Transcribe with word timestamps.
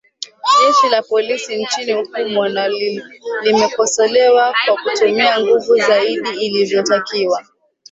jeshi 0.61 0.89
la 0.89 1.01
polisi 1.01 1.63
nchini 1.63 1.91
humo 1.93 2.47
na 2.47 2.67
limekosolewa 3.43 4.55
kwa 4.65 4.75
kutumia 4.83 5.39
nguvu 5.39 5.77
zaidi 5.77 6.29
ilivyotakiwa 6.45 7.43